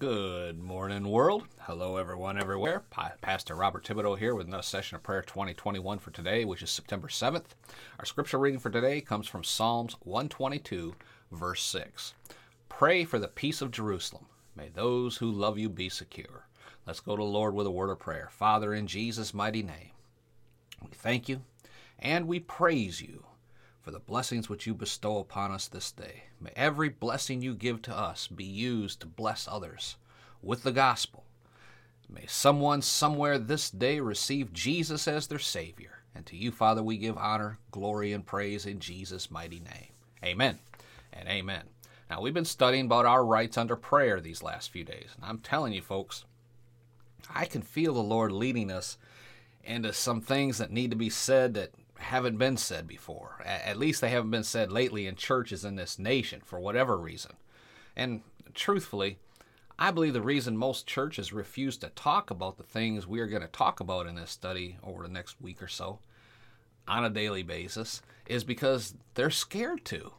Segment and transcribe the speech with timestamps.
[0.00, 1.48] Good morning, world.
[1.62, 2.84] Hello, everyone, everywhere.
[3.20, 7.08] Pastor Robert Thibodeau here with another session of prayer 2021 for today, which is September
[7.08, 7.46] 7th.
[7.98, 10.94] Our scripture reading for today comes from Psalms 122,
[11.32, 12.14] verse 6.
[12.68, 14.26] Pray for the peace of Jerusalem.
[14.54, 16.46] May those who love you be secure.
[16.86, 18.28] Let's go to the Lord with a word of prayer.
[18.30, 19.90] Father, in Jesus' mighty name,
[20.80, 21.42] we thank you
[21.98, 23.24] and we praise you
[23.80, 26.24] for the blessings which you bestow upon us this day.
[26.40, 29.96] May every blessing you give to us be used to bless others
[30.42, 31.24] with the gospel.
[32.08, 36.00] May someone somewhere this day receive Jesus as their Savior.
[36.14, 39.90] And to you, Father, we give honor, glory, and praise in Jesus' mighty name.
[40.24, 40.58] Amen
[41.12, 41.64] and amen.
[42.10, 45.10] Now, we've been studying about our rights under prayer these last few days.
[45.16, 46.24] And I'm telling you, folks,
[47.34, 48.96] I can feel the Lord leading us
[49.62, 53.42] into some things that need to be said that haven't been said before.
[53.44, 57.32] At least they haven't been said lately in churches in this nation for whatever reason.
[57.96, 58.22] And
[58.54, 59.18] truthfully,
[59.78, 63.42] I believe the reason most churches refuse to talk about the things we are going
[63.42, 66.00] to talk about in this study over the next week or so
[66.86, 70.12] on a daily basis is because they're scared to.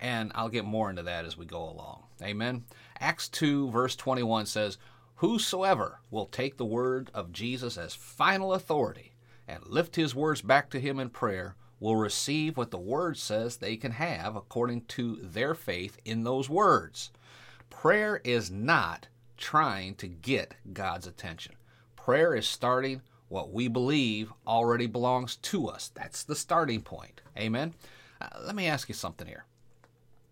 [0.00, 2.02] And I'll get more into that as we go along.
[2.22, 2.64] Amen.
[2.98, 4.78] Acts 2, verse 21 says,
[5.16, 9.13] Whosoever will take the word of Jesus as final authority
[9.46, 13.56] and lift his words back to him in prayer will receive what the word says
[13.56, 17.10] they can have according to their faith in those words.
[17.68, 21.54] Prayer is not trying to get God's attention.
[21.96, 25.90] Prayer is starting what we believe already belongs to us.
[25.94, 27.20] That's the starting point.
[27.36, 27.74] Amen.
[28.20, 29.44] Uh, let me ask you something here.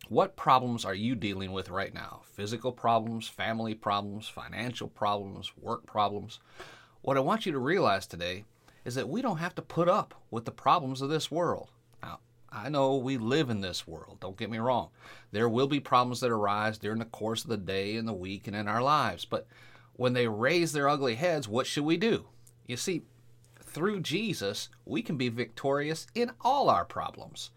[0.08, 2.22] What problems are you dealing with right now?
[2.24, 6.38] Physical problems, family problems, financial problems, work problems?
[7.00, 8.44] What I want you to realize today
[8.84, 11.70] is that we don't have to put up with the problems of this world.
[12.02, 14.90] Now, I know we live in this world, don't get me wrong.
[15.30, 18.46] There will be problems that arise during the course of the day and the week
[18.46, 19.46] and in our lives, but
[19.94, 22.26] when they raise their ugly heads, what should we do?
[22.66, 23.02] You see,
[23.62, 27.50] through Jesus, we can be victorious in all our problems.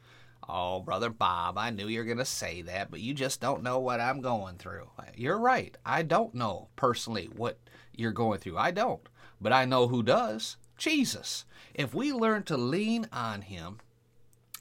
[0.47, 3.63] Oh, Brother Bob, I knew you were going to say that, but you just don't
[3.63, 4.89] know what I'm going through.
[5.15, 5.75] You're right.
[5.85, 7.57] I don't know personally what
[7.95, 8.57] you're going through.
[8.57, 9.01] I don't.
[9.41, 10.57] But I know who does.
[10.77, 11.45] Jesus.
[11.73, 13.79] If we learn to lean on Him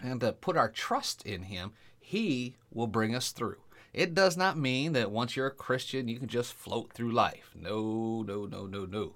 [0.02, 3.58] and to put our trust in Him, He will bring us through.
[3.92, 7.50] It does not mean that once you're a Christian, you can just float through life.
[7.54, 9.12] No, no, no, no, no.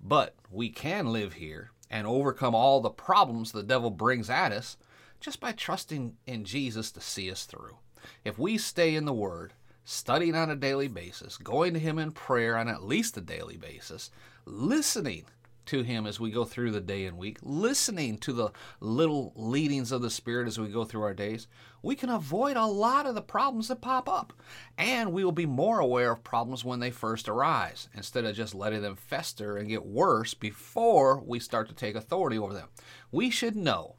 [0.00, 4.76] But we can live here and overcome all the problems the devil brings at us
[5.20, 7.78] just by trusting in Jesus to see us through.
[8.24, 9.54] If we stay in the Word,
[9.84, 13.56] studying on a daily basis, going to Him in prayer on at least a daily
[13.56, 14.10] basis,
[14.44, 15.24] listening
[15.66, 18.50] to Him as we go through the day and week, listening to the
[18.80, 21.46] little leadings of the Spirit as we go through our days,
[21.82, 24.32] we can avoid a lot of the problems that pop up.
[24.76, 28.54] And we will be more aware of problems when they first arise, instead of just
[28.54, 32.68] letting them fester and get worse before we start to take authority over them.
[33.10, 33.96] We should know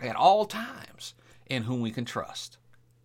[0.00, 1.14] at all times
[1.46, 2.58] in whom we can trust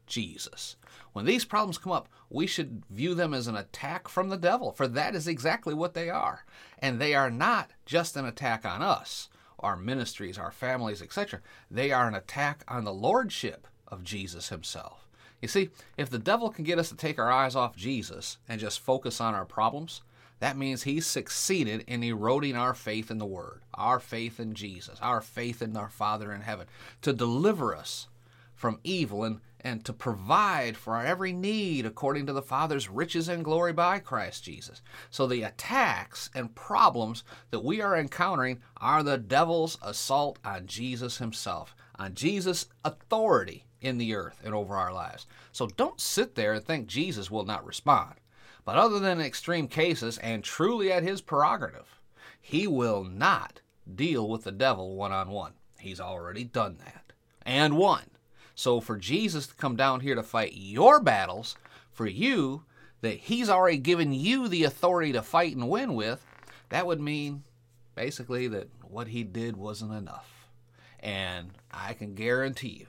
[0.08, 0.76] Jesus.
[1.14, 4.72] When these problems come up, we should view them as an attack from the devil,
[4.72, 6.46] for that is exactly what they are.
[6.80, 9.30] And they are not just an attack on us,
[9.60, 11.42] our ministries, our families, etc.
[11.72, 15.08] They are an attack on the lordship of Jesus himself.
[15.42, 18.60] You see, if the devil can get us to take our eyes off Jesus and
[18.60, 20.02] just focus on our problems,
[20.40, 25.00] that means he's succeeded in eroding our faith in the Word, our faith in Jesus,
[25.02, 26.68] our faith in our Father in heaven,
[27.02, 28.08] to deliver us
[28.54, 33.28] from evil and and to provide for our every need according to the Father's riches
[33.28, 34.84] and glory by Christ Jesus.
[35.10, 41.18] So the attacks and problems that we are encountering are the devil's assault on Jesus
[41.18, 45.26] himself, on Jesus' authority in the earth and over our lives.
[45.52, 48.14] So don't sit there and think Jesus will not respond.
[48.66, 52.00] But other than extreme cases and truly at his prerogative,
[52.40, 53.62] he will not
[53.96, 55.54] deal with the devil one on one.
[55.80, 58.04] He's already done that and won.
[58.56, 61.56] So for Jesus to come down here to fight your battles
[61.92, 62.64] for you,
[63.02, 66.26] that he's already given you the authority to fight and win with,
[66.70, 67.44] that would mean
[67.94, 70.48] basically that what he did wasn't enough.
[71.00, 72.88] And I can guarantee you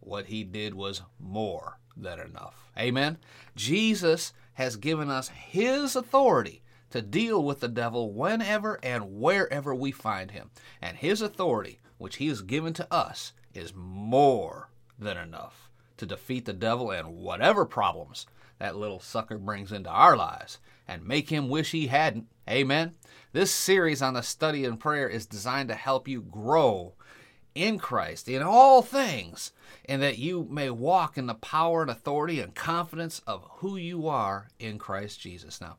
[0.00, 2.70] what he did was more than enough.
[2.78, 3.18] Amen.
[3.56, 9.92] Jesus has given us his authority to deal with the devil whenever and wherever we
[9.92, 10.50] find him.
[10.80, 14.67] And his authority, which he has given to us, is more
[14.98, 18.26] than enough to defeat the devil and whatever problems
[18.58, 22.26] that little sucker brings into our lives and make him wish he hadn't.
[22.48, 22.94] Amen.
[23.32, 26.94] This series on the study and prayer is designed to help you grow
[27.54, 29.52] in Christ in all things,
[29.84, 34.06] and that you may walk in the power and authority and confidence of who you
[34.06, 35.60] are in Christ Jesus.
[35.60, 35.76] Now,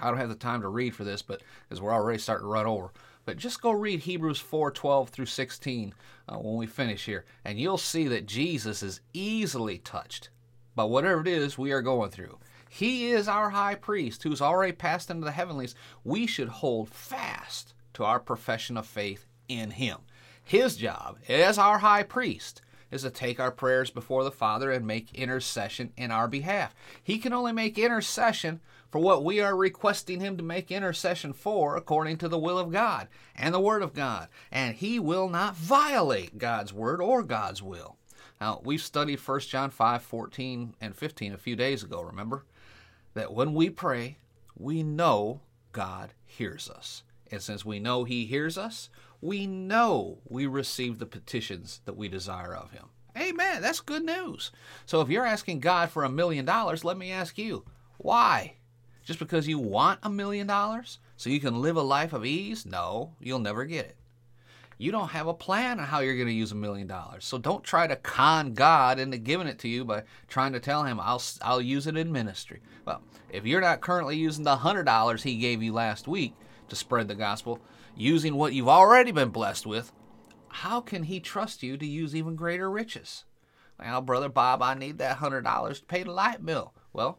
[0.00, 2.50] I don't have the time to read for this, but because we're already starting to
[2.50, 2.90] run over.
[3.28, 5.92] But just go read Hebrews 4 12 through 16
[6.30, 10.30] uh, when we finish here, and you'll see that Jesus is easily touched
[10.74, 12.38] by whatever it is we are going through.
[12.70, 15.74] He is our high priest who's already passed into the heavenlies.
[16.04, 19.98] We should hold fast to our profession of faith in Him.
[20.42, 24.86] His job as our high priest is to take our prayers before the Father and
[24.86, 26.74] make intercession in our behalf.
[27.02, 31.76] He can only make intercession for what we are requesting Him to make intercession for
[31.76, 34.28] according to the will of God and the Word of God.
[34.50, 37.96] And He will not violate God's Word or God's will.
[38.40, 42.44] Now, we studied 1 John 5 14 and 15 a few days ago, remember?
[43.14, 44.18] That when we pray,
[44.56, 45.40] we know
[45.72, 47.02] God hears us.
[47.30, 48.88] And since we know He hears us,
[49.20, 52.86] we know we receive the petitions that we desire of Him.
[53.16, 53.62] Amen.
[53.62, 54.52] That's good news.
[54.86, 57.64] So if you're asking God for a million dollars, let me ask you,
[57.96, 58.54] why?
[59.04, 62.64] Just because you want a million dollars so you can live a life of ease?
[62.64, 63.96] No, you'll never get it.
[64.80, 67.24] You don't have a plan on how you're going to use a million dollars.
[67.24, 70.84] So don't try to con God into giving it to you by trying to tell
[70.84, 72.60] him I'll I'll use it in ministry.
[72.84, 76.34] Well, if you're not currently using the $100 he gave you last week
[76.68, 77.60] to spread the gospel,
[77.98, 79.92] using what you've already been blessed with,
[80.48, 83.24] how can he trust you to use even greater riches?
[83.78, 86.72] Well, brother Bob, I need that $100 to pay the light bill.
[86.92, 87.18] Well,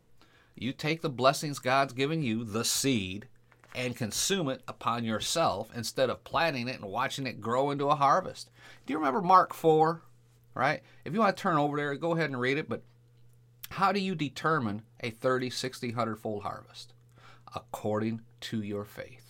[0.55, 3.27] you take the blessings God's given you, the seed,
[3.75, 7.95] and consume it upon yourself instead of planting it and watching it grow into a
[7.95, 8.49] harvest.
[8.85, 10.01] Do you remember Mark 4?
[10.55, 10.81] Right?
[11.05, 12.67] If you want to turn over there, go ahead and read it.
[12.67, 12.83] But
[13.69, 16.93] how do you determine a 30, 60, 100 fold harvest?
[17.55, 19.28] According to your faith.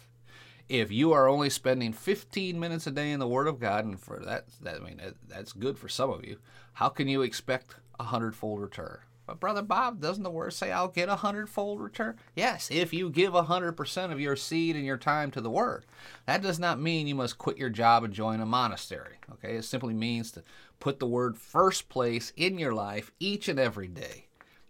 [0.70, 4.00] If you are only spending 15 minutes a day in the Word of God, and
[4.00, 6.38] for that, that I mean, that's good for some of you,
[6.74, 9.00] how can you expect a hundredfold return?
[9.26, 12.18] But Brother Bob, doesn't the word say I'll get a hundredfold return?
[12.36, 15.52] Yes, if you give a hundred percent of your seed and your time to the
[15.52, 15.86] word.
[16.26, 19.18] That does not mean you must quit your job and join a monastery.
[19.34, 20.44] Okay, it simply means to
[20.80, 24.26] put the word first place in your life each and every day.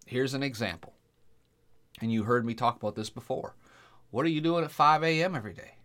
[0.05, 0.93] Here's an example.
[2.01, 3.55] And you heard me talk about this before.
[4.11, 5.35] What are you doing at 5 a.m.
[5.35, 5.75] every day?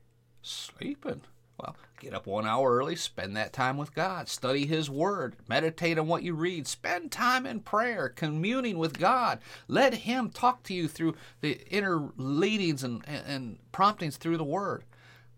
[0.46, 1.23] Sleeping.
[1.58, 5.99] Well, get up one hour early, spend that time with God, study His Word, meditate
[5.99, 9.38] on what you read, spend time in prayer, communing with God.
[9.69, 14.85] Let Him talk to you through the inner leadings and, and promptings through the Word.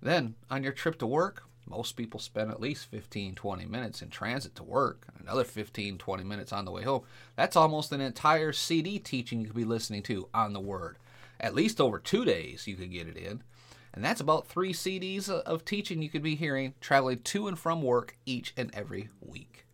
[0.03, 4.11] Then, on your trip to work, most people spend at least 15, 20 minutes in
[4.11, 7.03] transit to work, another 15, 20 minutes on the way home.
[7.37, 10.97] That's almost an entire CD teaching you could be listening to on the Word.
[11.39, 13.43] At least over two days, you could get it in.
[13.97, 17.81] And that's about three CDs of teaching you could be hearing traveling to and from
[17.81, 19.65] work each and every week.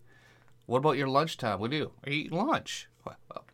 [0.66, 1.58] What about your lunchtime?
[1.58, 2.36] What do you do?
[2.36, 2.88] Lunch?
[3.04, 3.44] Well,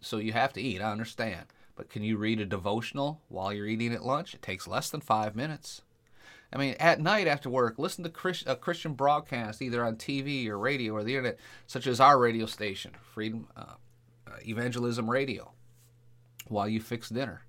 [0.00, 1.46] so you have to eat, I understand.
[1.76, 4.34] But can you read a devotional while you're eating at lunch?
[4.34, 5.82] It takes less than five minutes.
[6.52, 10.48] I mean, at night after work, listen to Christ, a Christian broadcast either on TV
[10.48, 11.38] or radio or the internet,
[11.68, 13.74] such as our radio station, Freedom uh,
[14.26, 15.52] uh, Evangelism Radio,
[16.48, 17.42] while you fix dinner.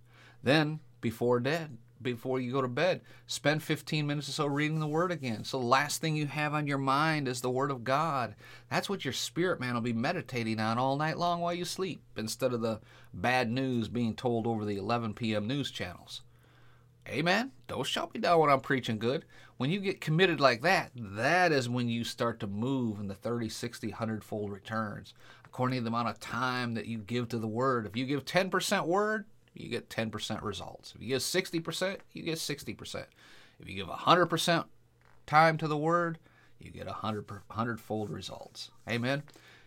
[0.44, 3.02] Then, before bed, before you go to bed.
[3.28, 5.44] Spend 15 minutes or so reading the Word again.
[5.44, 8.36] So the last thing you have on your mind is the Word of God.
[8.70, 12.02] That's what your spirit man will be meditating on all night long while you sleep,
[12.16, 12.80] instead of the
[13.14, 15.48] bad news being told over the 11 p.m.
[15.48, 16.22] news channels.
[17.08, 17.52] Amen.
[17.68, 19.26] Don't shut me down when I'm preaching good.
[19.58, 23.14] When you get committed like that, that is when you start to move in the
[23.14, 25.14] 30, 60, 100 fold returns
[25.56, 27.86] according to the amount of time that you give to the Word.
[27.86, 30.94] If you give 10% Word, you get 10% results.
[30.96, 33.06] If you give 60%, you get 60%.
[33.60, 34.66] If you give 100%
[35.26, 36.20] time to the word,
[36.60, 38.72] you get 100 hundredfold results.
[38.90, 39.24] Amen.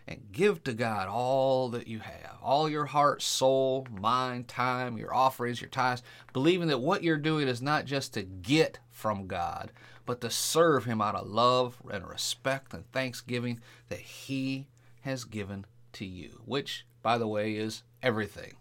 [0.06, 5.14] And give to God all that you have, all your heart, soul, mind, time, your
[5.14, 6.02] offerings, your tithes,
[6.32, 9.70] believing that what you're doing is not just to get from God,
[10.06, 14.68] but to serve Him out of love and respect and thanksgiving that He
[15.02, 18.56] has given to you, which, by the way, is everything.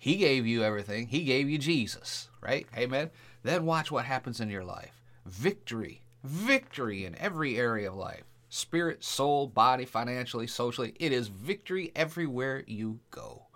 [0.00, 1.08] He gave you everything.
[1.08, 2.66] He gave you Jesus, right?
[2.74, 3.10] Amen.
[3.42, 5.02] Then watch what happens in your life.
[5.26, 10.94] Victory, victory in every area of life spirit, soul, body, financially, socially.
[10.98, 13.46] It is victory everywhere you go.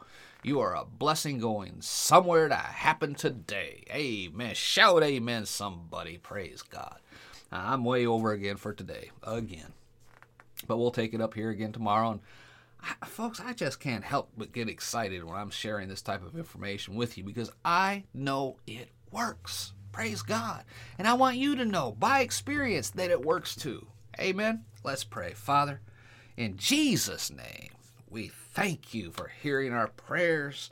[0.43, 3.83] You are a blessing going somewhere to happen today.
[3.91, 4.55] Amen.
[4.55, 6.19] Shout amen, somebody.
[6.19, 6.99] Praise God.
[7.51, 9.11] I'm way over again for today.
[9.23, 9.73] Again.
[10.69, 12.11] But we'll take it up here again tomorrow.
[12.13, 12.21] And
[13.07, 16.95] Folks, I just can't help but get excited when I'm sharing this type of information
[16.95, 19.73] with you because I know it works.
[19.93, 20.65] Praise God.
[20.99, 23.87] And I want you to know by experience that it works too.
[24.21, 24.65] Amen.
[24.83, 25.33] Let's pray.
[25.33, 25.81] Father,
[26.37, 27.71] in Jesus' name,
[28.09, 30.71] we thank you for hearing our prayers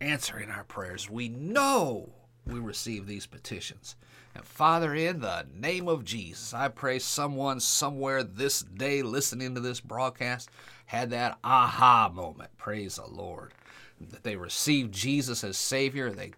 [0.00, 1.08] answering our prayers.
[1.08, 2.10] We know
[2.46, 3.96] we receive these petitions.
[4.34, 9.60] And Father, in the name of Jesus, I pray someone somewhere this day listening to
[9.60, 10.50] this broadcast
[10.90, 12.50] had that aha moment.
[12.58, 13.54] Praise the Lord.
[14.00, 16.10] That they received Jesus as Savior.
[16.10, 16.32] They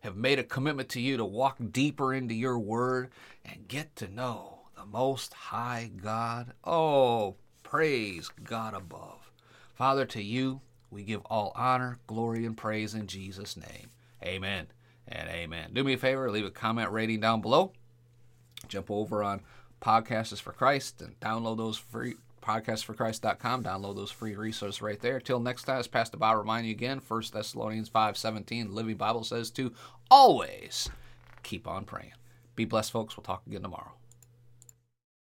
[0.00, 3.10] have made a commitment to you to walk deeper into your word
[3.44, 6.54] and get to know the Most High God.
[6.64, 9.30] Oh, praise God above.
[9.74, 13.90] Father, to you we give all honor, glory, and praise in Jesus' name.
[14.24, 14.68] Amen
[15.06, 15.72] and amen.
[15.74, 17.74] Do me a favor, leave a comment rating down below.
[18.68, 19.42] Jump over on
[19.82, 22.14] Podcasts for Christ and download those free
[22.48, 23.62] podcastforchrist.com.
[23.62, 25.20] Download those free resources right there.
[25.20, 29.50] Till next time, as Pastor Bob remind you again, 1 Thessalonians 5.17, Living Bible says
[29.50, 29.72] to
[30.10, 30.88] always
[31.42, 32.14] keep on praying.
[32.56, 33.16] Be blessed, folks.
[33.16, 33.97] We'll talk again tomorrow.